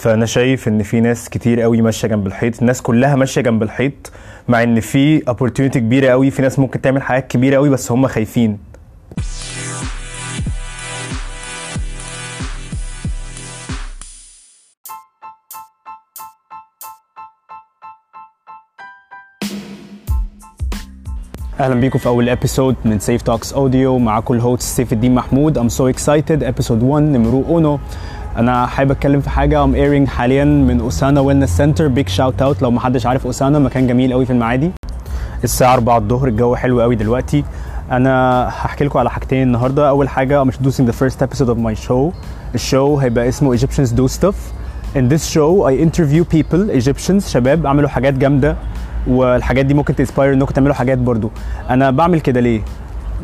فأنا 0.00 0.26
شايف 0.26 0.68
إن 0.68 0.82
في 0.82 1.00
ناس 1.00 1.28
كتير 1.28 1.60
قوي 1.60 1.82
ماشية 1.82 2.08
جنب 2.08 2.26
الحيط 2.26 2.60
الناس 2.60 2.82
كلها 2.82 3.16
ماشية 3.16 3.40
جنب 3.40 3.62
الحيط 3.62 4.12
مع 4.48 4.62
إن 4.62 4.80
في 4.80 5.20
opportunity 5.20 5.78
كبيرة 5.78 6.08
قوي 6.08 6.30
في 6.30 6.42
ناس 6.42 6.58
ممكن 6.58 6.80
تعمل 6.80 7.02
حاجات 7.02 7.26
كبيرة 7.30 7.56
قوي 7.56 7.68
بس 7.68 7.92
هم 7.92 8.06
خايفين. 8.06 8.58
أهلا 21.60 21.74
بيكم 21.74 21.98
في 21.98 22.06
أول 22.06 22.28
episode 22.28 22.76
من 22.84 22.98
Seif 22.98 23.22
Talks 23.22 23.52
audio 23.52 23.98
معاكم 23.98 24.34
ال 24.34 24.40
host 24.40 24.62
سيف 24.62 24.92
الدين 24.92 25.14
محمود. 25.14 25.58
I'm 25.58 25.68
so 25.68 25.88
excited 25.88 26.44
episode 26.44 26.82
1 26.82 27.02
numero 27.04 27.44
uno. 27.48 27.78
أنا 28.40 28.66
حابب 28.66 28.90
أتكلم 28.90 29.20
في 29.20 29.30
حاجة. 29.30 29.64
I'm 29.64 29.74
airing 29.74 30.08
حاليا 30.08 30.44
من 30.44 30.80
أوسانا 30.80 31.20
wellness 31.20 31.56
center 31.56 31.88
big 31.88 32.08
shout 32.08 32.42
out 32.42 32.62
لو 32.62 32.70
ما 32.70 32.80
حدش 32.80 33.06
عارف 33.06 33.26
أوسانا 33.26 33.58
مكان 33.58 33.86
جميل 33.86 34.12
قوي 34.12 34.26
في 34.26 34.32
المعادي. 34.32 34.70
الساعة 35.44 35.74
4 35.74 35.98
الظهر 35.98 36.28
الجو 36.28 36.54
حلو 36.56 36.80
قوي 36.80 36.96
دلوقتي. 36.96 37.44
أنا 37.90 38.44
هحكي 38.48 38.84
لكم 38.84 38.98
على 38.98 39.10
حاجتين 39.10 39.42
النهارده. 39.42 39.88
أول 39.88 40.08
حاجة 40.08 40.44
I'm 40.44 40.48
introducing 40.48 40.86
the 40.90 40.92
first 40.92 41.22
episode 41.22 41.48
of 41.48 41.58
my 41.58 41.88
show. 41.88 42.14
ال 42.54 42.62
show 42.62 42.96
هيبقى 42.96 43.28
اسمه 43.28 43.56
Egyptians 43.56 43.90
do 43.90 44.08
stuff. 44.08 44.36
In 44.96 45.12
this 45.12 45.34
show 45.34 45.68
I 45.68 45.86
interview 45.86 46.24
people 46.36 46.82
Egyptians 46.82 47.28
شباب 47.28 47.66
عملوا 47.66 47.88
حاجات 47.88 48.14
جامدة. 48.14 48.56
والحاجات 49.06 49.66
دي 49.66 49.74
ممكن 49.74 49.94
ت 49.94 49.99
inspire 49.99 50.32
إنكم 50.32 50.54
تعملوا 50.54 50.74
حاجات 50.74 50.98
برضو. 50.98 51.30
أنا 51.70 51.90
بعمل 51.90 52.20
كده 52.20 52.40
ليه؟ 52.40 52.62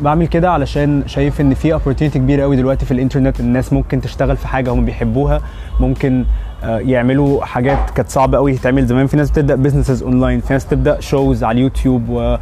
بعمل 0.01 0.27
كده 0.27 0.51
علشان 0.51 1.03
شايف 1.05 1.41
إن 1.41 1.53
في 1.53 1.79
opportunity 1.79 2.17
كبيرة 2.17 2.43
قوي 2.43 2.55
دلوقتي 2.55 2.85
في 2.85 2.91
الإنترنت. 2.91 3.39
الناس 3.39 3.73
ممكن 3.73 4.01
تشتغل 4.01 4.37
في 4.37 4.47
حاجة 4.47 4.71
هم 4.71 4.85
بيحبوها. 4.85 5.41
ممكن 5.79 6.25
آه، 6.63 6.79
يعملوا 6.79 7.45
حاجات 7.45 7.89
كانت 7.89 8.09
صعبة 8.09 8.37
قوي 8.37 8.53
تتعمل 8.53 8.85
زمان. 8.85 9.07
في 9.07 9.17
ناس 9.17 9.31
بتبدأ 9.31 9.55
businesses 9.55 10.03
online 10.03 10.39
في 10.41 10.53
ناس 10.53 10.65
بتبدأ 10.65 10.99
shows 10.99 11.43
على 11.43 11.55
اليوتيوب 11.55 12.09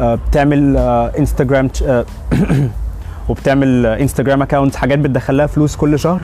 وبتعمل 0.00 0.76
انستغرام 1.18 1.70
وبتعمل 3.28 3.86
انستغرام 3.86 4.42
account 4.42 4.76
حاجات 4.76 4.98
بتدخلها 4.98 5.46
فلوس 5.46 5.76
كل 5.76 5.98
شهر. 5.98 6.20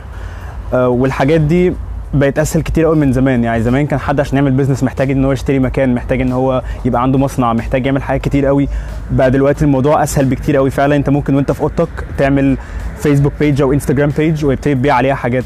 آه، 0.75 0.89
والحاجات 0.89 1.41
دي 1.41 1.73
بقت 2.15 2.39
أسهل 2.39 2.63
كتير 2.63 2.85
قوي 2.85 2.97
من 2.97 3.13
زمان. 3.13 3.45
يعني 3.45 3.63
زمان 3.63 3.87
كان 3.87 3.99
حد 4.01 4.21
عشان 4.21 4.37
يعمل 4.39 4.51
business 4.51 4.83
محتاج 4.83 5.11
إن 5.11 5.25
هو 5.25 5.33
يشتري 5.33 5.59
مكان 5.59 5.95
محتاج 5.95 6.21
إن 6.21 6.33
هو 6.33 6.63
يبقى 6.85 7.03
عنده 7.03 7.19
مصنع 7.19 7.53
محتاج 7.53 7.87
يعمل 7.87 8.03
حاجات 8.03 8.21
كتير 8.21 8.47
قوي 8.47 8.69
بقى 9.11 9.31
دلوقتي 9.31 9.65
الموضوع 9.65 10.03
أسهل 10.03 10.25
بكتير 10.25 10.57
قوي 10.57 10.71
فعلا 10.71 10.97
أنت 10.97 11.11
ممكن 11.11 11.35
وأنت 11.35 11.53
في 11.53 11.61
أوضتك 11.61 11.89
تعمل 12.19 12.59
فيسبوك 12.99 13.33
page 13.41 13.63
أو 13.63 13.73
انستجرام 13.73 14.11
page 14.19 14.45
ويبتدي 14.45 14.75
تبيع 14.75 14.95
عليها 14.95 15.15
حاجات 15.15 15.45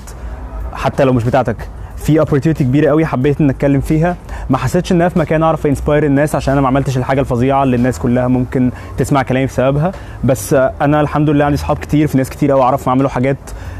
حتى 0.72 1.04
لو 1.04 1.12
مش 1.12 1.24
بتاعتك. 1.24 1.56
في 1.96 2.20
opportunity 2.20 2.62
كبيرة 2.62 2.88
قوي 2.88 3.06
حبيت 3.06 3.40
إن 3.40 3.50
أتكلم 3.50 3.80
فيها. 3.80 4.16
ما 4.50 4.58
حسيتش 4.58 4.92
انها 4.92 5.08
في 5.08 5.18
مكان 5.18 5.42
أعرف 5.42 5.66
inspire 5.66 6.04
الناس 6.06 6.34
عشان 6.34 6.52
أنا 6.52 6.60
ما 6.60 6.68
عملتش 6.68 6.96
الحاجة 6.98 7.20
الفظيعة 7.20 7.62
اللي 7.62 7.76
الناس 7.76 7.98
كلها 7.98 8.28
ممكن 8.28 8.70
تسمع 8.98 9.22
كلامي 9.22 9.46
بسببها. 9.46 9.92
بس 10.24 10.54
أنا 10.54 11.00
الحمد 11.00 11.30
لله 11.30 11.44
عندي 11.44 11.56
اصحاب 11.58 11.78
كتير 11.78 12.06
في 12.06 12.18
ناس 12.18 12.30
كتير 12.30 12.50
قوي 12.50 12.62
أعرفهم 12.62 12.92
عملوا 12.92 13.08
حاجات 13.08 13.36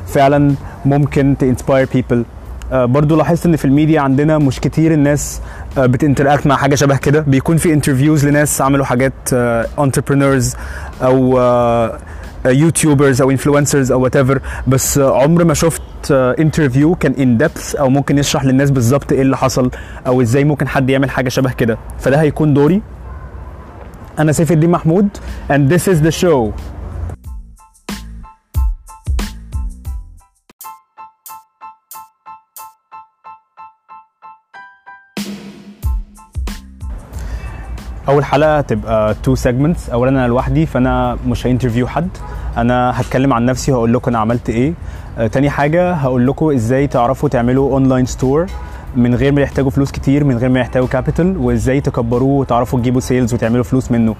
فعلا 0.07 0.55
ممكن 0.84 1.37
ت 1.39 1.45
inspire 1.45 1.89
people 1.94 2.25
برضو 2.72 3.17
لاحظت 3.17 3.47
إن 3.47 3.56
في 3.56 3.64
الميديا 3.64 4.00
عندنا 4.00 4.39
مش 4.39 4.61
كتير 4.61 4.92
الناس 4.92 5.41
آه، 5.78 5.86
بت 5.86 5.98
interact 5.98 6.47
مع 6.47 6.56
حاجة 6.56 6.75
شبه 6.75 6.97
كده. 6.97 7.20
بيكون 7.20 7.56
في 7.56 7.73
interviews 7.72 8.27
لناس 8.27 8.61
عملوا 8.62 8.84
حاجات 8.84 9.12
entrepreneurs 9.78 10.56
أو 11.03 11.39
YouTubers 12.47 13.22
أو 13.23 13.31
influencers 13.30 13.92
أو 13.92 14.00
what 14.00 14.16
بس 14.67 14.98
آه، 14.98 15.23
عمر 15.23 15.45
ما 15.45 15.55
شفت 15.55 15.83
interview 16.11 16.94
كان 16.95 17.12
in 17.12 17.36
depth 17.36 17.75
أو 17.75 17.89
ممكن 17.89 18.19
يشرح 18.19 18.45
للناس 18.45 18.70
بالظبط 18.70 19.12
إيه 19.12 19.23
اللي 19.23 19.36
حصل 19.36 19.70
أو 20.06 20.23
إزاي 20.23 20.45
ممكن 20.45 20.69
حد 20.69 20.91
يعمل 20.91 21.11
حاجة 21.11 21.28
شبه 21.28 21.53
كده. 21.53 21.78
فده 21.98 22.20
هيكون 22.20 22.55
دوري. 22.55 22.83
أنا 24.19 24.33
سيف 24.33 24.53
الدين 24.53 24.70
محمود 24.70 25.08
and 25.51 25.73
this 25.73 25.83
is 25.92 26.07
the 26.07 26.23
show. 26.24 26.51
أول 38.08 38.24
حلقة 38.24 38.58
هتبقى 38.58 39.14
two 39.23 39.34
segments 39.34 39.90
اولا 39.90 40.11
أنا 40.11 40.27
لوحدي 40.27 40.67
فأنا 40.67 41.17
مش 41.27 41.46
ه 41.46 41.51
interview 41.51 41.86
حد. 41.86 42.08
أنا 42.56 43.00
هتكلم 43.00 43.33
عن 43.33 43.44
نفسي 43.46 43.72
وهقول 43.72 43.94
لكم 43.94 44.11
أنا 44.11 44.18
عملت 44.18 44.50
إيه. 44.50 44.72
آه، 45.18 45.27
تاني 45.27 45.50
حاجة 45.50 45.92
هقول 45.92 46.27
لكم 46.27 46.50
إزاي 46.50 46.86
تعرفوا 46.86 47.28
تعملوا 47.28 47.72
online 47.73 48.07
store 48.07 48.46
من 48.96 49.14
غير 49.14 49.33
ما 49.33 49.40
يحتاجوا 49.40 49.70
فلوس 49.70 49.92
كتير 49.92 50.24
من 50.24 50.39
غير 50.39 50.48
ما 50.50 50.61
يحتاجوا 50.61 50.86
capital 50.89 51.36
وإزاي 51.36 51.80
تكبروه 51.80 52.39
وتعرفوا 52.40 52.78
تجيبوا 52.80 53.00
sales 53.01 53.34
وتعملوا 53.34 53.64
فلوس 53.64 53.90
منه. 53.90 54.14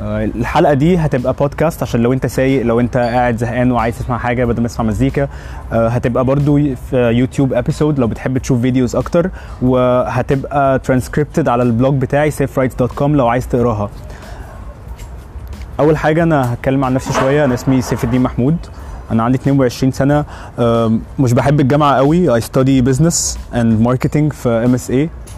الحلقة 0.00 0.74
دي 0.74 0.96
هتبقى 0.96 1.32
بودكاست 1.32 1.82
عشان 1.82 2.00
لو 2.02 2.12
انت 2.12 2.26
سايق 2.26 2.62
لو 2.66 2.80
انت 2.80 2.96
قاعد 2.96 3.36
زهقان 3.36 3.72
وعايز 3.72 3.98
تسمع 3.98 4.18
حاجة 4.18 4.44
بدل 4.44 4.62
ما 4.62 4.68
تسمع 4.68 4.86
مزيكا 4.86 5.28
آه، 5.72 5.88
هتبقى 5.88 6.24
برضو 6.24 6.58
في 6.90 6.96
يوتيوب 6.96 7.52
episode 7.54 7.98
لو 7.98 8.06
بتحب 8.06 8.38
تشوف 8.38 8.60
videos 8.60 8.96
أكتر 8.96 9.30
وهتبقى 9.62 10.78
ترانسكريبتد 10.78 11.48
على 11.48 11.62
البلوج 11.62 11.94
بتاعي 11.94 12.30
saferights.com 12.30 13.02
لو 13.02 13.28
عايز 13.28 13.48
تقراها. 13.48 13.90
أول 15.80 15.96
حاجة 15.96 16.22
أنا 16.22 16.52
هتكلم 16.54 16.84
عن 16.84 16.94
نفسي 16.94 17.12
شوية 17.12 17.44
أنا 17.44 17.54
اسمي 17.54 17.82
سيف 17.82 18.04
الدين 18.04 18.22
محمود 18.22 18.56
أنا 19.10 19.22
عندي 19.22 19.38
22 19.38 19.92
سنة 19.92 20.24
مش 21.18 21.32
بحب 21.32 21.60
الجامعة 21.60 21.94
قوي 21.96 22.40
I 22.40 22.44
study 22.44 22.82
business 22.90 23.36
and 23.54 23.86
marketing 23.88 24.32
في 24.34 24.76
MSA 24.76 25.29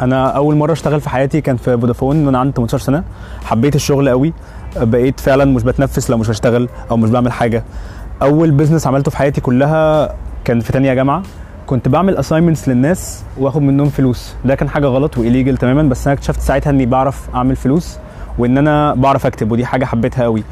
أنا 0.00 0.26
أول 0.26 0.56
مرة 0.56 0.72
أشتغل 0.72 1.00
في 1.00 1.08
حياتي 1.08 1.40
كان 1.40 1.56
في 1.56 1.78
فودافون 1.78 2.26
وأنا 2.26 2.38
عندي 2.38 2.52
18 2.56 2.78
سنة. 2.78 3.04
حبيت 3.44 3.74
الشغل 3.74 4.08
قوي. 4.08 4.32
بقيت 4.76 5.20
فعلا 5.20 5.44
مش 5.44 5.62
بتنفس 5.62 6.10
لو 6.10 6.18
مش 6.18 6.28
بشتغل 6.28 6.68
أو 6.90 6.96
مش 6.96 7.10
بعمل 7.10 7.32
حاجة. 7.32 7.64
أول 8.22 8.50
business 8.50 8.86
عملته 8.86 9.10
في 9.10 9.16
حياتي 9.16 9.40
كلها 9.40 10.14
كان 10.44 10.60
في 10.60 10.72
تانية 10.72 10.94
جامعة. 10.94 11.22
كنت 11.66 11.88
بعمل 11.88 12.16
assignments 12.16 12.68
للناس 12.68 13.22
وآخد 13.38 13.62
منهم 13.62 13.88
فلوس. 13.88 14.34
ده 14.44 14.54
كان 14.54 14.68
حاجة 14.68 14.86
غلط 14.86 15.18
و 15.18 15.23
illegal 15.23 15.56
تماما 15.56 15.82
بس 15.82 16.06
أنا 16.06 16.14
اكتشفت 16.14 16.40
ساعتها 16.40 16.70
إني 16.70 16.86
بعرف 16.86 17.28
أعمل 17.34 17.56
فلوس 17.56 17.96
وإن 18.38 18.58
أنا 18.58 18.94
بعرف 18.94 19.26
أكتب 19.26 19.52
ودي 19.52 19.66
حاجة 19.66 19.84
حبيتها 19.84 20.24
قوي. 20.24 20.44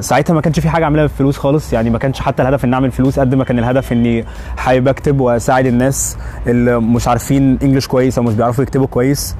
ساعتها 0.00 0.34
ما 0.34 0.40
كانش 0.40 0.60
في 0.60 0.68
حاجة 0.68 0.84
أعملها 0.84 1.02
بالفلوس 1.06 1.38
خالص. 1.38 1.72
يعني 1.72 1.90
ما 1.90 1.98
كانش 1.98 2.20
حتى 2.20 2.42
الهدف 2.42 2.64
ان 2.64 2.74
أعمل 2.74 2.90
فلوس 2.92 3.18
قد 3.18 3.34
ما 3.34 3.44
كان 3.44 3.58
الهدف 3.58 3.92
إني 3.92 4.24
حابب 4.56 4.88
اكتب 4.88 5.20
وأساعد 5.20 5.66
الناس 5.66 6.16
اللي 6.46 6.80
مش 6.80 7.08
عارفين 7.08 7.58
English 7.62 7.86
كويس 7.86 8.18
أو 8.18 8.24
مش 8.24 8.34
بيعرفوا 8.34 8.64
يكتبوا 8.64 8.86
كويس 8.86 9.36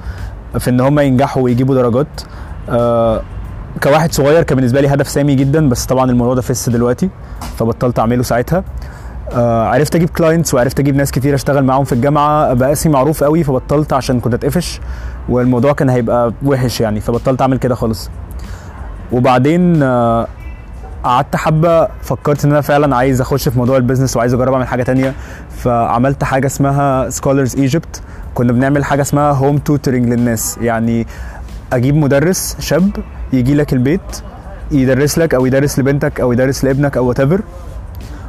في 0.59 0.69
إن 0.69 0.79
هم 0.81 0.99
ينجحوا 0.99 1.43
ويجيبوا 1.43 1.75
درجات. 1.75 2.07
آه، 2.69 3.21
كواحد 3.83 4.11
صغير 4.13 4.43
كان 4.43 4.55
بالنسبة 4.55 4.81
لي 4.81 4.87
هدف 4.87 5.07
سامي 5.07 5.35
جدا 5.35 5.69
بس 5.69 5.85
طبعا 5.85 6.11
الموضوع 6.11 6.33
ده 6.33 6.41
فس 6.41 6.69
دلوقتي 6.69 7.09
فبطلت 7.57 7.99
أعمله 7.99 8.23
ساعتها. 8.23 8.63
آه، 9.31 9.67
عرفت 9.67 9.95
أجيب 9.95 10.09
clients 10.09 10.53
وعرفت 10.53 10.79
أجيب 10.79 10.95
ناس 10.95 11.11
كتير 11.11 11.35
أشتغل 11.35 11.63
معاهم 11.63 11.83
في 11.83 11.93
الجامعة. 11.93 12.53
بقى 12.53 12.71
اسمي 12.71 12.93
معروف 12.93 13.23
قوي 13.23 13.43
فبطلت 13.43 13.93
عشان 13.93 14.19
كنت 14.19 14.33
أتقفش 14.33 14.79
والموضوع 15.29 15.73
كان 15.73 15.89
هيبقى 15.89 16.33
وحش 16.45 16.81
يعني 16.81 16.99
فبطلت 16.99 17.41
أعمل 17.41 17.57
كده 17.57 17.75
خالص. 17.75 18.09
وبعدين 19.11 19.83
آه، 19.83 20.27
قعدت 21.03 21.35
حبة 21.35 21.87
فكرت 22.01 22.45
إن 22.45 22.51
أنا 22.51 22.61
فعلا 22.61 22.95
عايز 22.95 23.21
أخش 23.21 23.49
في 23.49 23.57
موضوع 23.59 23.77
ال 23.77 23.81
business 23.81 24.17
وعايز 24.17 24.33
اجرب 24.33 24.53
أعمل 24.53 24.67
حاجة 24.67 24.83
تانية. 24.83 25.13
فعملت 25.57 26.23
حاجة 26.23 26.45
اسمها 26.45 27.09
Scholars 27.09 27.55
Egypt 27.55 28.01
كنا 28.35 28.53
بنعمل 28.53 28.85
حاجة 28.85 29.01
اسمها 29.01 29.31
home 29.31 29.57
tutoring 29.57 30.09
للناس. 30.09 30.57
يعني 30.61 31.07
أجيب 31.73 31.95
مدرس 31.95 32.55
شاب 32.59 32.89
يجي 33.33 33.55
لك 33.55 33.73
البيت 33.73 34.21
يدرس 34.71 35.17
لك 35.17 35.33
أو 35.33 35.45
يدرس 35.45 35.79
لبنتك 35.79 36.21
أو 36.21 36.31
يدرس 36.31 36.63
لابنك 36.63 36.97
أو 36.97 37.07
what 37.07 37.21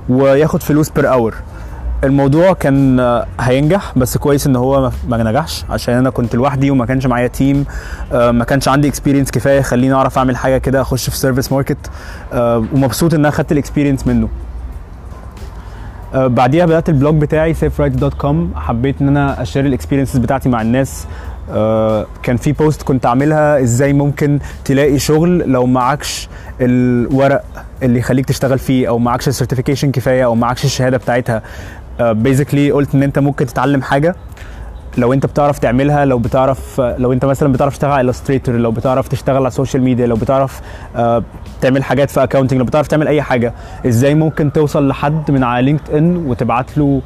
وياخد 0.08 0.62
فلوس 0.62 0.90
per 0.90 1.12
hour 1.12 1.34
الموضوع 2.04 2.52
كان 2.52 3.00
آه، 3.00 3.26
هينجح 3.40 3.92
بس 3.98 4.16
كويس 4.16 4.46
إن 4.46 4.56
هو 4.56 4.90
ما- 5.08 5.22
نجحش 5.30 5.64
عشان 5.70 5.94
أنا 5.94 6.10
كنت 6.10 6.34
لوحدي 6.36 6.70
وما 6.70 6.86
كانش 6.86 7.06
معايا 7.06 7.26
team 7.26 7.64
آه، 8.12 8.30
ما 8.30 8.44
كانش 8.44 8.68
عندي 8.68 8.88
experience 8.88 9.30
كفاية 9.30 9.58
يخليني 9.58 9.94
أعرف 9.94 10.18
أعمل 10.18 10.36
حاجة 10.36 10.58
كده 10.58 10.80
أخش 10.80 11.10
في 11.10 11.16
service 11.16 11.52
market 11.52 11.90
ومبسوط 12.34 13.14
إن 13.14 13.20
أنا 13.20 13.30
خدت 13.30 13.52
ال 13.52 13.57
experience 13.57 14.06
منه. 14.06 14.28
آه، 16.14 16.26
بعديها 16.26 16.66
بدأت 16.66 16.88
ال 16.88 16.93
blog 16.93 17.14
بتاعي 17.14 17.54
saferight.com 17.54 18.34
حبيت 18.56 19.00
إن 19.00 19.08
أنا 19.08 19.42
أ 19.42 19.46
share 19.46 19.66
ال 19.66 19.70
experiences 19.70 20.16
بتاعتي 20.18 20.48
مع 20.48 20.62
الناس. 20.62 21.06
آه، 21.50 22.06
كان 22.22 22.36
في 22.36 22.52
post 22.52 22.82
كنت 22.82 23.06
عاملها 23.06 23.60
إزاي 23.62 23.92
ممكن 23.92 24.38
تلاقي 24.64 24.98
شغل 24.98 25.38
لو 25.52 25.66
معكش 25.66 26.28
الورق 26.60 27.44
اللي 27.82 27.98
يخليك 27.98 28.26
تشتغل 28.26 28.58
فيه 28.58 28.88
أو 28.88 28.98
معكش 28.98 29.28
ال 29.28 29.32
certification 29.32 29.90
كفاية 29.90 30.24
أو 30.24 30.34
معكش 30.34 30.64
الشهادة 30.64 30.96
بتاعتها. 30.96 31.42
basically 32.00 32.70
قلت 32.70 32.94
إن 32.94 33.02
أنت 33.02 33.18
ممكن 33.18 33.46
تتعلم 33.46 33.82
حاجة. 33.82 34.16
لو 34.98 35.12
أنت 35.12 35.26
بتعرف 35.26 35.58
تعملها 35.58 36.04
لو 36.04 36.18
بتعرف 36.18 36.80
لو 36.80 37.12
أنت 37.12 37.24
مثلا 37.24 37.52
بتعرف 37.52 37.72
تشتغل 37.72 37.92
على 37.92 38.12
illustrator 38.12 38.48
لو 38.48 38.70
بتعرف 38.70 39.08
تشتغل 39.08 39.36
على 39.36 39.46
ال 39.46 39.51
social 39.51 39.82
media 39.82 40.06
لو 40.06 40.16
بتعرف 40.16 40.60
آه، 40.96 41.22
تعمل 41.60 41.84
حاجات 41.84 42.10
في 42.10 42.22
accounting 42.22 42.58
لو 42.58 42.64
بتعرف 42.64 42.86
تعمل 42.86 43.08
أي 43.08 43.22
حاجة 43.22 43.52
إزاي 43.86 44.14
ممكن 44.14 44.52
توصل 44.52 44.88
لحد 44.88 45.30
من 45.30 45.44
على 45.44 45.66
LinkedIn 45.66 46.16
وتبعت 46.16 46.78
له 46.78 47.02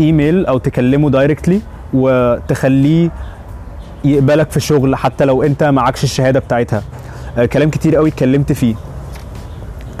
ايميل 0.00 0.46
أو 0.46 0.58
تكلمه 0.58 1.10
directly 1.10 1.60
وتخليه 1.94 3.10
يقبلك 4.04 4.50
في 4.50 4.60
شغل 4.60 4.96
حتى 4.96 5.24
لو 5.24 5.42
أنت 5.42 5.62
معكش 5.64 6.04
الشهادة 6.04 6.40
بتاعتها؟ 6.40 6.82
آه، 7.38 7.44
كلام 7.44 7.70
كتير 7.70 7.96
قوي 7.96 8.08
اتكلمت 8.08 8.52
فيه. 8.52 8.74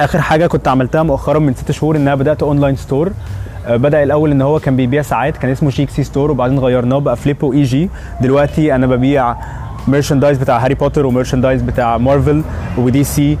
آخر 0.00 0.20
حاجة 0.20 0.46
كنت 0.46 0.68
عملتها 0.68 1.02
مؤخرا 1.02 1.38
من 1.38 1.54
ست 1.54 1.70
شهور 1.70 1.96
ان 1.96 2.00
أنا 2.00 2.14
بدأت 2.14 2.42
online 2.42 2.76
store 2.76 3.08
آه، 3.08 3.12
بدأ 3.68 4.02
الأول 4.02 4.30
إن 4.30 4.42
هو 4.42 4.58
كان 4.60 4.76
بيبيع 4.76 5.02
ساعات 5.02 5.36
كان 5.36 5.50
اسمه 5.50 5.70
شيك 5.70 5.90
سي 5.90 6.04
ستور 6.04 6.30
وبعدين 6.30 6.58
غيرناه 6.58 6.98
بقى 6.98 7.16
فليبو 7.16 7.52
EG 7.52 7.90
دلوقتي 8.20 8.74
أنا 8.74 8.86
ببيع 8.86 9.36
merchandise 9.88 10.38
بتاع 10.38 10.58
هاري 10.58 10.74
بوتر 10.74 11.06
و 11.06 11.11
merchandise 11.11 11.62
بتاع 11.62 11.98
مارفل 11.98 12.42
و 12.78 13.04
DC 13.04 13.38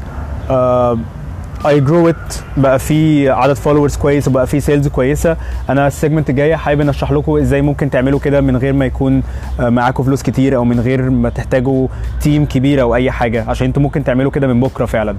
I 1.66 1.80
grew 1.80 2.08
it 2.08 2.34
بقى 2.56 2.78
في 2.78 3.30
عدد 3.30 3.52
followers 3.52 3.96
كويس 3.96 4.28
وبقى 4.28 4.46
في 4.46 4.60
sales 4.60 4.88
كويسة. 4.88 5.36
أنا 5.70 5.86
ال 5.86 5.92
segment 5.92 6.30
الجاي 6.30 6.56
حابب 6.56 6.80
ان 6.80 6.88
اشرح 6.88 7.12
لكم 7.12 7.36
إزاي 7.36 7.62
ممكن 7.62 7.90
تعملوا 7.90 8.18
كده 8.18 8.40
من 8.40 8.56
غير 8.56 8.72
ما 8.72 8.86
يكون 8.86 9.22
آه، 9.60 9.68
معاكم 9.68 10.02
فلوس 10.02 10.22
كتير 10.22 10.56
أو 10.56 10.64
من 10.64 10.80
غير 10.80 11.10
ما 11.10 11.28
تحتاجوا 11.28 11.88
team 12.20 12.44
كبير 12.44 12.80
أو 12.82 12.94
أي 12.94 13.10
حاجة 13.10 13.44
عشان 13.48 13.66
أنتوا 13.66 13.82
ممكن 13.82 14.04
تعملوا 14.04 14.30
كده 14.30 14.46
من 14.46 14.60
بكرة 14.60 14.84
فعلا. 14.86 15.16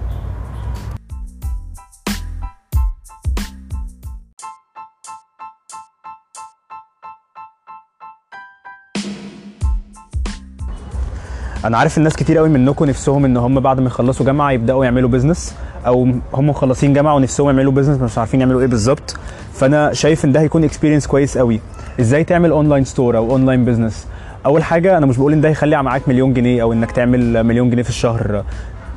أنا 11.68 11.78
عارف 11.78 11.98
الناس 11.98 12.16
كتير 12.16 12.38
قوي 12.38 12.50
منكم 12.50 12.86
نفسهم 12.86 13.26
ان 13.26 13.38
هم 13.38 13.60
بعد 13.60 13.80
ما 13.80 13.86
يخلصوا 13.88 14.26
جامعة 14.26 14.52
يبدأوا 14.52 14.86
يعملوا 14.86 15.10
business 15.10 15.56
أو 15.88 16.04
هم 16.34 16.50
مخلصين 16.50 16.94
جامعة 16.94 17.16
ونفسهم 17.16 17.48
يعملوا 17.48 17.72
business 17.72 18.02
مش 18.02 18.18
عارفين 18.18 18.40
يعملوا 18.40 18.62
إيه 18.62 18.68
بالظبط. 18.68 19.16
فأنا 19.54 19.94
شايف 19.94 20.26
إن 20.26 20.32
ده 20.32 20.40
هيكون 20.40 20.64
experience 20.64 21.08
كويس 21.08 21.38
قوي. 21.38 21.60
إزاي 22.00 22.24
تعمل 22.24 22.52
online 22.52 22.84
store 22.84 23.18
أو 23.18 23.32
online 23.32 23.66
business 23.66 24.08
أول 24.46 24.64
حاجة 24.64 24.98
أنا 24.98 25.06
مش 25.06 25.18
بقول 25.18 25.34
إن 25.34 25.42
ده 25.42 25.50
هيخلي 25.50 25.84
معاك 25.84 26.10
مليون 26.10 26.34
جنيه 26.34 26.62
أو 26.62 26.74
إنك 26.74 26.92
تعمل 26.92 27.44
مليون 27.44 27.70
جنيه 27.70 27.84
في 27.84 27.90
الشهر 27.90 28.44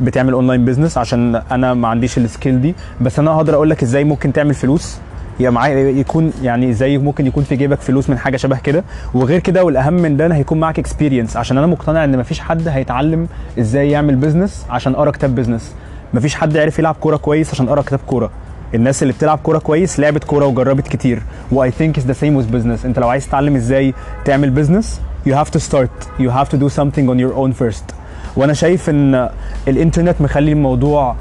بتعمل 0.01 0.33
online 0.33 0.65
business 0.65 0.99
عشان 0.99 1.43
أنا 1.51 1.75
ما 1.75 1.89
عنديش 1.89 2.19
ال 2.19 2.26
skill 2.26 2.61
دي. 2.61 2.75
بس 3.01 3.19
أنا 3.19 3.31
هقدر 3.31 3.55
أقول 3.55 3.71
لك 3.71 3.83
إزاي 3.83 4.05
ممكن 4.05 4.33
تعمل 4.33 4.55
فلوس. 4.55 4.99
يبقى 5.41 5.53
معايا 5.53 5.91
يكون 5.91 6.33
يعني 6.43 6.71
إزاي 6.71 6.99
ممكن 6.99 7.27
يكون 7.27 7.45
في 7.45 7.57
جيبك 7.57 7.81
فلوس 7.81 8.11
من 8.11 8.19
حاجة 8.19 8.37
شبه 8.37 8.59
كده. 8.59 8.85
وغير 9.15 9.39
كده 9.41 9.65
والأهم 9.65 9.93
من 9.95 10.17
ده 10.17 10.35
هيكون 10.35 10.61
معاك 10.61 10.79
experience 10.79 11.37
عشان 11.37 11.59
أنا 11.59 11.67
مقتنع 11.67 12.05
إن 12.05 12.19
مفيش 12.19 12.41
حد 12.41 12.69
هيتعلم 12.69 13.29
إزاي 13.59 13.91
يعمل 13.91 14.17
business 14.17 14.67
عشان 14.71 14.95
قرا 14.97 15.11
كتاب 15.11 15.35
business 15.35 15.75
مفيش 16.15 16.35
حد 16.35 16.57
عرف 16.57 16.79
يلعب 16.79 16.95
كورة 17.01 17.17
كويس 17.17 17.51
عشان 17.51 17.69
قرا 17.69 17.83
كتاب 17.83 18.01
كورة. 18.07 18.31
الناس 18.75 19.03
اللي 19.03 19.13
بتلعب 19.13 19.39
كورة 19.39 19.59
كويس 19.59 20.01
لعبت 20.01 20.25
كورة 20.25 20.47
وجربت 20.47 20.89
كتير. 20.89 21.23
و 21.53 21.71
I 21.71 21.75
think 21.75 21.99
it's 21.99 22.07
the 22.07 22.13
same 22.13 22.37
with 22.37 22.47
business 22.51 22.85
أنت 22.87 22.99
لو 22.99 23.09
عايز 23.09 23.27
تتعلم 23.29 23.57
إزاي 23.57 23.95
تعمل 24.25 24.51
business 24.51 25.01
you 25.29 25.33
have 25.33 25.51
to 25.51 25.61
start. 25.61 26.21
You 26.21 26.31
have 26.31 26.49
to 26.49 26.57
do 26.57 26.69
something 26.79 27.07
on 27.13 27.19
your 27.19 27.35
own 27.43 27.53
first. 27.63 27.95
وأنا 28.37 28.53
شايف 28.53 28.91
إن 28.91 29.29
الإنترنت 29.69 30.21
مخلي 30.21 30.53
الموضوع 30.53 31.17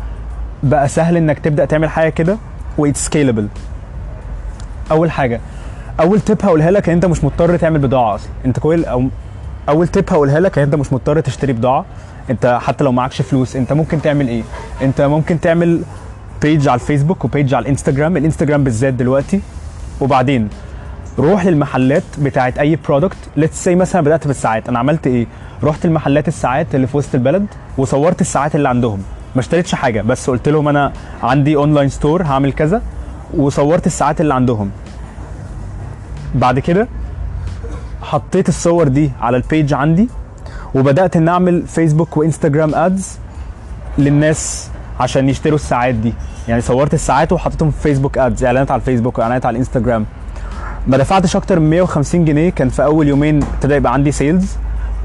بقى 0.64 0.88
سهل 0.88 1.18
إنك 1.18 1.40
تبدأ 1.40 1.66
تعمل 1.66 1.90
حاجة 1.90 2.10
كده 2.10 2.38
و 2.78 2.84
it's 2.84 3.06
scalable 3.06 3.48
أول 4.92 5.12
حاجة 5.12 5.42
أول 6.00 6.20
tip 6.20 6.38
هقولها 6.44 6.72
لك 6.72 6.90
إن 6.90 6.96
أنت 6.96 7.06
مش 7.06 7.24
مضطر 7.24 7.58
تعمل 7.58 7.80
بضاعة 7.80 8.16
أصلا. 8.16 8.30
أنت 8.46 8.60
كويس 8.60 8.86
أو 8.86 9.08
أول 9.70 9.88
tip 9.88 10.06
هقولها 10.10 10.40
لك 10.40 10.58
إن 10.58 10.64
أنت 10.64 10.76
مش 10.76 10.94
مضطر 10.94 11.20
تشتري 11.20 11.54
بضاعة. 11.54 11.86
أنت 12.30 12.60
حتى 12.62 12.84
لو 12.84 12.92
معكش 12.92 13.22
فلوس 13.22 13.56
أنت 13.56 13.74
ممكن 13.74 14.02
تعمل 14.02 14.28
إيه؟ 14.28 14.44
أنت 14.82 15.02
ممكن 15.02 15.40
تعمل 15.40 15.82
page 16.42 16.68
على 16.68 16.80
الفيسبوك 16.82 17.26
و 17.26 17.31
page 17.31 17.54
على 17.54 17.64
الإنستجرام. 17.64 18.18
الإنستجرام 18.18 18.64
بالذات 18.64 18.94
دلوقتي. 18.94 19.42
وبعدين 20.02 20.50
روح 21.20 21.46
للمحلات 21.46 22.04
بتاعت 22.20 22.58
أي 22.58 22.76
product 22.88 23.18
let's 23.36 23.64
say 23.64 23.76
مثلا 23.76 24.02
بدأت 24.02 24.28
بالساعات. 24.28 24.70
أنا 24.70 24.80
عملت 24.80 25.08
إيه؟ 25.08 25.28
رحت 25.64 25.86
المحلات 25.86 26.28
الساعات 26.28 26.76
اللي 26.76 26.88
في 26.88 26.98
وسط 26.98 27.16
البلد 27.16 27.46
وصورت 27.78 28.22
الساعات 28.22 28.56
اللي 28.56 28.70
عندهم. 28.70 29.04
ما 29.36 29.42
اشتريتش 29.42 29.76
حاجة 29.76 30.02
بس 30.02 30.30
قلت 30.30 30.50
لهم 30.50 30.68
أنا 30.68 30.92
عندي 31.24 31.56
online 31.56 31.90
store 31.90 32.24
هعمل 32.24 32.54
كذا. 32.54 32.82
وصورت 33.38 33.88
الساعات 33.88 34.22
اللي 34.22 34.34
عندهم. 34.34 34.70
بعد 36.36 36.60
كده 36.60 36.88
حطيت 38.02 38.50
الصور 38.50 38.88
دي 38.88 39.12
على 39.22 39.38
ال 39.38 39.45
page 39.45 39.74
عندي 39.74 40.10
وبدأت 40.76 41.16
إن 41.16 41.28
أعمل 41.28 41.64
فيسبوك 41.68 42.18
وانستجرام 42.18 42.76
ads 42.76 43.18
للناس 43.98 44.70
عشان 45.00 45.30
يشتروا 45.30 45.56
الساعات 45.56 45.96
دي. 45.96 46.14
يعني 46.48 46.62
صورت 46.62 46.94
الساعات 46.94 47.32
وحطيتهم 47.32 47.72
في 47.72 47.82
فيسبوك 47.82 48.18
ads 48.18 48.44
إعلانات 48.44 48.72
على 48.72 48.80
الفيسبوك 48.80 49.18
وإعلانات 49.18 49.46
على 49.46 49.54
الانستجرام 49.54 50.06
ما 50.88 50.98
دفعتش 50.98 51.36
أكتر 51.36 51.60
من 51.60 51.70
150 51.70 52.26
جنيه 52.26 52.50
كان 52.50 52.70
في 52.70 52.84
أول 52.84 53.08
يومين 53.08 53.44
ابتدى 53.44 53.74
يبقى 53.74 53.94
عندي 53.94 54.12
sales 54.12 54.56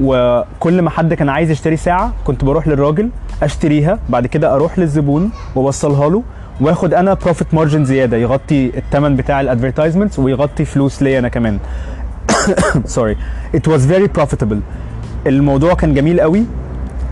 وكل 0.00 0.82
ما 0.82 0.90
حد 0.90 1.14
كان 1.14 1.28
عايز 1.28 1.50
يشتري 1.50 1.76
ساعة 1.76 2.12
كنت 2.24 2.44
بروح 2.44 2.68
للراجل 2.68 3.10
أشتريها 3.42 3.98
بعد 4.08 4.26
كده 4.26 4.54
أروح 4.54 4.78
للزبون 4.78 5.30
وأوصلها 5.54 6.08
له. 6.08 6.22
واخد 6.60 6.94
أنا 6.94 7.14
profit 7.14 7.54
margin 7.54 7.84
زيادة 7.84 8.16
يغطي 8.16 8.70
الثمن 8.78 9.16
بتاع 9.16 9.40
ال 9.40 9.45
advertisements 9.45 10.18
ويغطي 10.18 10.64
فلوس 10.64 11.02
ليا 11.02 11.18
أنا 11.18 11.28
كمان. 11.28 11.58
sorry 12.84 13.16
it 13.54 13.68
was 13.68 13.86
very 13.86 14.06
profitable 14.06 14.60
الموضوع 15.26 15.74
كان 15.74 15.94
جميل 15.94 16.20
قوي 16.20 16.44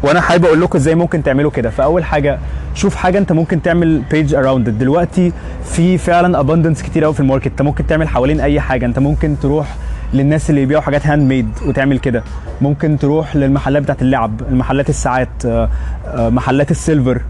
وأنا 0.02 0.20
حابب 0.20 0.44
أقول 0.44 0.60
لكم 0.60 0.78
إزاي 0.78 0.94
ممكن 0.94 1.22
تعملوا 1.22 1.50
كده. 1.50 1.70
فأول 1.70 2.04
حاجة 2.04 2.38
شوف 2.74 2.94
حاجة 2.94 3.18
أنت 3.18 3.32
ممكن 3.32 3.62
تعمل 3.62 4.02
page 4.10 4.34
around 4.34 4.68
دلوقتي 4.70 5.32
في 5.64 5.98
فعلا 5.98 6.40
abundance 6.40 6.82
كتير 6.82 7.04
قوي 7.04 7.14
في 7.14 7.20
ال 7.20 7.24
market. 7.24 7.46
أنت 7.46 7.62
ممكن 7.62 7.86
تعمل 7.86 8.08
حوالين 8.08 8.40
أي 8.40 8.60
حاجة. 8.60 8.86
أنت 8.86 8.98
ممكن 8.98 9.36
تروح 9.42 9.66
للناس 10.14 10.50
اللي 10.50 10.60
بيبيعوا 10.60 10.82
حاجات 10.82 11.06
handmade 11.06 11.48
وتعمل 11.66 11.98
كده. 11.98 12.22
ممكن 12.60 12.98
تروح 12.98 13.36
للمحلات 13.36 13.82
بتاعت 13.82 14.02
اللعب 14.02 14.40
المحلات 14.50 14.88
الساعات 14.90 15.28
آه، 15.46 15.68
آه، 16.06 16.28
محلات 16.28 16.70
ال 16.70 16.78
silver 16.78 17.20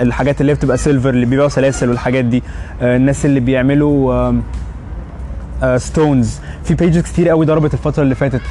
الحاجات 0.00 0.40
اللي 0.40 0.54
بتبقى 0.54 0.76
silver 0.76 1.10
اللي 1.10 1.26
بيبيعوا 1.26 1.48
سلاسل 1.48 1.88
والحاجات 1.88 2.24
دي. 2.24 2.42
آه، 2.82 2.96
الناس 2.96 3.26
اللي 3.26 3.40
بيعملوا 3.40 4.32
stones 5.76 6.38
في 6.64 6.74
pages 6.74 7.02
كتير 7.02 7.28
قوي 7.28 7.46
ضربت 7.46 7.74
الفترة 7.74 8.02
اللي 8.02 8.14
فاتت. 8.14 8.42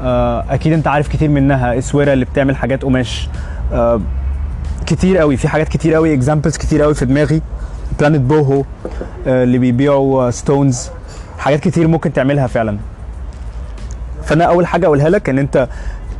آه، 0.00 0.44
أكيد 0.50 0.72
أنت 0.72 0.86
عارف 0.86 1.08
كتير 1.08 1.28
منها. 1.28 1.78
اسوره 1.78 2.12
اللي 2.12 2.24
بتعمل 2.24 2.56
حاجات 2.56 2.82
قماش. 2.82 3.28
آه، 3.72 4.00
كتير 4.86 5.18
قوي. 5.18 5.36
في 5.36 5.48
حاجات 5.48 5.68
كتير 5.68 5.94
قوي. 5.94 6.14
examples 6.14 6.56
كتير 6.56 6.82
قوي 6.82 6.94
في 6.94 7.04
دماغي. 7.04 7.42
بلانت 8.00 8.20
بوهو 8.20 8.64
آه، 9.26 9.44
اللي 9.44 9.58
بيبيعوا 9.58 10.30
stones 10.30 10.90
حاجات 11.38 11.60
كتير 11.60 11.88
ممكن 11.88 12.12
تعملها 12.12 12.46
فعلا. 12.46 12.78
فأنا 14.24 14.44
أول 14.44 14.66
حاجة 14.66 14.86
أقولها 14.86 15.08
لك 15.08 15.28
إن 15.28 15.38
أنت 15.38 15.68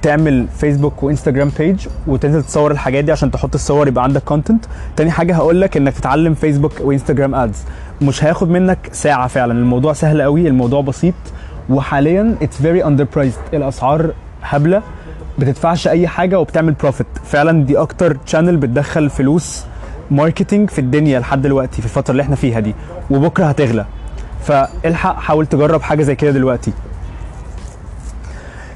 تعمل 0.05 0.47
فيسبوك 0.59 1.03
وانستجرام 1.03 1.51
page 1.59 1.87
وتنزل 2.07 2.43
تصور 2.43 2.71
الحاجات 2.71 3.05
دي 3.05 3.13
عشان 3.13 3.31
تحط 3.31 3.55
الصور 3.55 3.89
يبقى 3.89 4.05
عندك 4.05 4.23
content 4.23 4.65
تاني 4.97 5.11
حاجة 5.11 5.35
هقول 5.35 5.61
لك 5.61 5.77
إنك 5.77 5.93
تتعلم 5.93 6.35
فيسبوك 6.35 6.73
وانستجرام 6.81 7.35
ads 7.35 7.63
مش 8.03 8.25
هياخد 8.25 8.49
منك 8.51 8.79
ساعة 8.93 9.27
فعلا. 9.27 9.53
الموضوع 9.53 9.93
سهل 9.93 10.23
قوي 10.23 10.49
الموضوع 10.49 10.81
بسيط. 10.81 11.15
وحاليا 11.71 12.35
it's 12.43 12.57
very 12.63 12.85
underpriced 12.85 13.39
الأسعار 13.55 14.11
هبلة 14.43 14.83
بتدفعش 15.39 15.89
أي 15.89 16.09
حاجة 16.09 16.41
وبتعمل 16.41 16.73
profit 16.73 17.07
فعلا 17.25 17.65
دي 17.65 17.79
أكتر 17.79 18.17
channel 18.17 18.57
بتدخل 18.57 19.11
فلوس 19.11 19.65
marketing 20.11 20.71
في 20.71 20.79
الدنيا 20.79 21.21
لحد 21.21 21.43
دلوقتي 21.43 21.83
في 21.83 21.87
الفترة 21.87 22.13
اللي 22.13 22.23
إحنا 22.23 22.37
فيها 22.37 22.61
دي. 22.61 22.75
وبكرة 23.11 23.45
هتغلى. 23.45 23.85
فالحق 24.43 25.19
حاول 25.21 25.47
تجرب 25.47 25.83
حاجة 25.83 26.03
زي 26.03 26.15
كده 26.15 26.31
دلوقتي. 26.31 26.73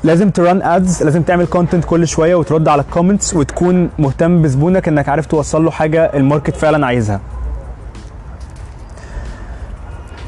لازم 0.05 0.31
ت 0.31 0.39
run 0.39 0.63
ads 0.63 1.03
لازم 1.03 1.23
تعمل 1.23 1.47
content 1.47 1.85
كل 1.85 2.09
شوية 2.09 2.35
وترد 2.35 2.69
على 2.69 2.83
ال 2.83 2.89
comments 2.89 3.35
وتكون 3.35 3.91
مهتم 3.99 4.43
بزبونك 4.43 4.89
إنك 4.89 5.09
عارف 5.09 5.27
توصل 5.27 5.65
له 5.65 5.71
حاجة 5.71 6.05
ال 6.15 6.21
market 6.21 6.57
فعلا 6.57 6.87
عايزها. 6.87 7.21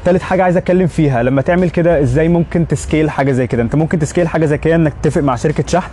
تالت 0.04 0.22
حاجة 0.22 0.42
عايز 0.42 0.56
أتكلم 0.56 0.86
فيها 0.86 1.22
لما 1.22 1.42
تعمل 1.42 1.70
كده 1.70 2.02
إزاي 2.02 2.28
ممكن 2.28 2.66
ت 2.66 2.73
scale 2.73 3.10
حاجة 3.10 3.32
زي 3.32 3.46
كده؟ 3.46 3.62
أنت 3.62 3.74
ممكن 3.74 3.98
ت 3.98 4.03
scale 4.03 4.28
حاجة 4.28 4.46
زي 4.46 4.58
كده 4.58 4.74
إنك 4.74 4.92
تتفق 5.02 5.20
مع 5.22 5.36
شركة 5.36 5.64
شحن. 5.66 5.90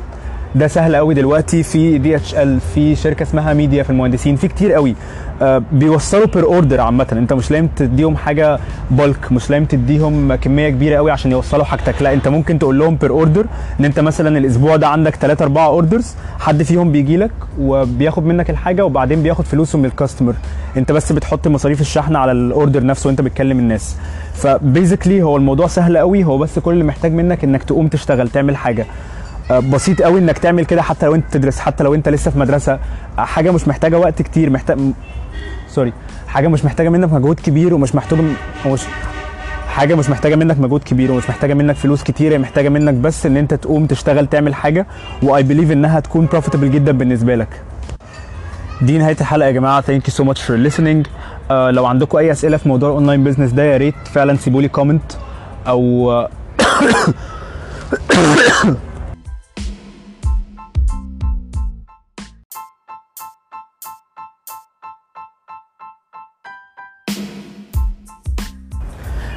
ده 0.57 0.67
سهل 0.67 0.95
قوي 0.95 1.13
دلوقتي 1.13 1.63
في 1.63 1.97
DHL 1.97 2.59
في 2.59 2.95
شركة 2.95 3.23
اسمها 3.23 3.53
ميديا 3.53 3.83
في 3.83 3.89
المهندسين. 3.89 4.35
في 4.35 4.47
كتير 4.47 4.73
قوي. 4.73 4.95
آه 5.41 5.63
بيوصلوا 5.71 6.25
per 6.25 6.43
order 6.45 6.81
عامة. 6.81 7.07
انت 7.11 7.33
مش 7.33 7.51
لازم 7.51 7.67
تديهم 7.67 8.17
حاجة 8.17 8.59
بالك 8.91 9.31
مش 9.31 9.49
لازم 9.49 9.65
تديهم 9.65 10.35
كمية 10.35 10.69
كبيرة 10.69 10.95
قوي 10.95 11.11
عشان 11.11 11.31
يوصلوا 11.31 11.63
حاجتك. 11.63 12.01
لا 12.01 12.13
انت 12.13 12.27
ممكن 12.27 12.59
تقول 12.59 12.79
لهم 12.79 12.95
per 12.95 13.09
order 13.09 13.45
إن 13.79 13.85
انت 13.85 13.99
مثلا 13.99 14.37
الأسبوع 14.37 14.75
ده 14.75 14.87
عندك 14.87 15.15
3 15.15 15.43
4 15.43 15.67
orders 15.67 16.15
حد 16.39 16.63
فيهم 16.63 16.91
بيجي 16.91 17.17
لك 17.17 17.31
وبياخد 17.59 18.25
منك 18.25 18.49
الحاجة 18.49 18.85
وبعدين 18.85 19.23
بياخد 19.23 19.45
فلوسه 19.45 19.79
من 19.79 19.85
ال 19.85 19.91
customer 19.91 20.33
انت 20.77 20.91
بس 20.91 21.11
بتحط 21.11 21.47
مصاريف 21.47 21.81
الشحن 21.81 22.15
على 22.15 22.31
ال 22.31 22.40
order 22.40 22.85
نفسه 22.85 23.07
وانت 23.07 23.21
بتكلم 23.21 23.59
الناس. 23.59 23.95
ف 24.33 24.42
basically 24.42 25.21
هو 25.21 25.37
الموضوع 25.37 25.67
سهل 25.67 25.97
قوي. 25.97 26.23
هو 26.23 26.37
بس 26.37 26.59
كل 26.59 26.73
اللي 26.73 26.83
محتاج 26.83 27.11
منك 27.11 27.43
إنك 27.43 27.63
تقوم 27.63 27.87
تشتغل 27.87 28.29
تعمل 28.29 28.57
حاجة. 28.57 28.85
بسيط 29.51 30.01
قوي 30.01 30.19
انك 30.19 30.37
تعمل 30.37 30.65
كده 30.65 30.81
حتى 30.81 31.05
لو 31.05 31.15
انت 31.15 31.25
تدرس 31.31 31.59
حتى 31.59 31.83
لو 31.83 31.95
انت 31.95 32.09
لسه 32.09 32.31
في 32.31 32.39
مدرسة. 32.39 32.79
آه، 33.19 33.21
حاجة 33.21 33.51
مش 33.51 33.67
محتاجة 33.67 33.99
وقت 33.99 34.21
كتير 34.21 34.49
محتاج، 34.49 34.77
sorry. 35.67 35.93
حاجة 36.27 36.47
مش 36.47 36.65
محتاجة 36.65 36.89
منك 36.89 37.13
مجهود 37.13 37.39
كبير 37.39 37.73
ومش 37.73 37.95
محتاج 37.95 38.19
مش 38.65 38.81
حاجة 39.67 39.95
مش 39.95 40.09
محتاجة 40.09 40.35
منك 40.35 40.59
مجهود 40.59 40.83
كبير 40.83 41.11
ومش 41.11 41.29
محتاجة 41.29 41.53
منك 41.53 41.75
فلوس 41.75 42.03
كتير 42.03 42.33
هي 42.33 42.37
محتاجة 42.37 42.69
منك 42.69 42.93
بس 42.93 43.25
إن 43.25 43.37
أنت 43.37 43.53
تقوم 43.53 43.85
تشتغل 43.85 44.27
تعمل 44.27 44.55
حاجة. 44.55 44.87
و 45.23 45.43
I 45.43 45.47
believe 45.47 45.71
إنها 45.71 45.99
تكون 45.99 46.25
profitable 46.25 46.71
جدا 46.71 46.91
بالنسبة 46.91 47.35
لك. 47.35 47.61
دي 48.81 48.97
نهاية 48.97 49.17
الحلقة 49.21 49.47
يا 49.47 49.51
جماعة. 49.51 49.81
Thank 49.81 50.07
you 50.07 50.13
so 50.13 50.23
much 50.23 50.41
for 50.43 50.69
listening. 50.69 51.07
آه 51.51 51.71
لو 51.71 51.85
عندكم 51.85 52.17
أي 52.17 52.31
أسئلة 52.31 52.57
في 52.57 52.69
موضوع 52.69 52.89
ال 52.89 52.94
online 52.94 53.23
business 53.23 53.51
ده 53.51 53.63
يا 53.63 53.77
ريت 53.77 53.95
فعلا 54.13 54.37
سيبوا 54.37 54.61
لي 54.61 54.67
comment 54.67 55.11
أو 55.67 56.11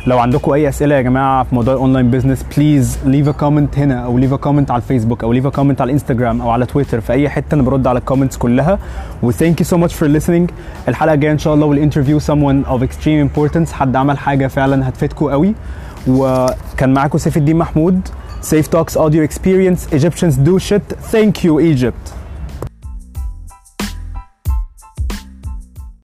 لو 0.07 0.19
عندكم 0.19 0.53
أي 0.53 0.69
أسئلة 0.69 0.95
يا 0.95 1.01
جماعة 1.01 1.45
في 1.45 1.55
موضوع 1.55 1.75
ال 1.75 1.80
online 1.80 2.11
business 2.11 2.45
please 2.57 2.99
leave 3.05 3.29
a 3.29 3.33
comment 3.33 3.79
هنا 3.79 4.05
أو 4.05 4.19
leave 4.19 4.33
a 4.33 4.37
comment 4.37 4.71
على 4.71 4.83
الفيسبوك 4.83 5.25
أو 5.25 5.33
leave 5.33 5.47
a 5.47 5.51
comment 5.51 5.81
على 5.81 5.89
الإنستجرام 5.89 6.41
أو 6.41 6.51
على 6.51 6.67
تويتر. 6.67 7.01
في 7.01 7.13
أي 7.13 7.29
حتة 7.29 7.55
أنا 7.55 7.63
برد 7.63 7.87
على 7.87 7.99
ال 7.99 8.03
comments 8.03 8.37
كلها. 8.37 8.79
و 9.23 9.29
thank 9.29 9.61
you 9.61 9.67
so 9.67 9.77
much 9.77 9.95
for 9.95 10.21
listening. 10.21 10.53
الحلقة 10.89 11.15
الجاية 11.15 11.33
إن 11.33 11.39
شاء 11.39 11.55
الله 11.55 11.67
وال 11.67 11.77
interview 11.77 12.21
someone 12.21 12.67
of 12.69 12.83
extreme 12.83 13.29
importance. 13.29 13.73
حد 13.73 13.97
عمل 13.97 14.19
حاجة 14.19 14.47
فعلا 14.47 14.89
هتفيدكم 14.89 15.31
قوي. 15.31 15.55
وكان 16.09 16.95
معاكم 16.95 17.19
سيف 17.19 17.37
الدين 17.37 17.57
محمود. 17.57 18.09
Seif 18.43 18.67
Talks 18.77 18.97
Audio 18.97 19.23
Experience. 19.29 19.95
Egyptians 19.95 20.37
do 20.49 20.59
shit. 20.59 21.13
Thank 21.13 21.45
you 21.45 21.61
Egypt. 21.61 22.20